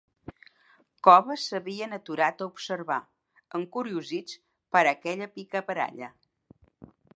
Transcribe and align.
Cova 1.07 1.35
s'havien 1.41 1.93
aturat 1.97 2.41
a 2.41 2.47
observar, 2.53 2.97
encuriosits 3.61 4.41
per 4.77 4.85
aquella 4.95 5.31
picabaralla. 5.39 6.13